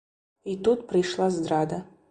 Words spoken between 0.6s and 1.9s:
тут прыйшла здрада.